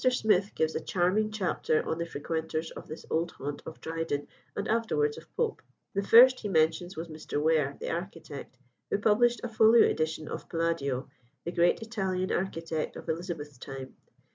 Smith 0.09 0.55
gives 0.55 0.73
a 0.73 0.79
charming 0.81 1.29
chapter 1.31 1.87
on 1.87 1.99
the 1.99 2.07
frequenters 2.07 2.71
of 2.71 2.87
this 2.87 3.05
old 3.11 3.29
haunt 3.33 3.61
of 3.67 3.79
Dryden 3.81 4.27
and 4.55 4.67
afterwards 4.67 5.15
of 5.15 5.31
Pope. 5.35 5.61
The 5.93 6.01
first 6.01 6.39
he 6.39 6.49
mentions 6.49 6.97
was 6.97 7.07
Mr. 7.07 7.39
Ware, 7.39 7.77
the 7.79 7.91
architect, 7.91 8.57
who 8.89 8.97
published 8.97 9.41
a 9.43 9.47
folio 9.47 9.87
edition 9.87 10.27
of 10.27 10.49
Palladio, 10.49 11.07
the 11.43 11.51
great 11.51 11.83
Italian 11.83 12.31
architect 12.31 12.95
of 12.95 13.09
Elizabeth's 13.09 13.59
time. 13.59 13.95